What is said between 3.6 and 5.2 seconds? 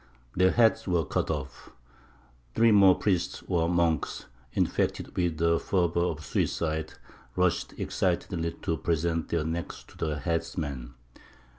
monks, infected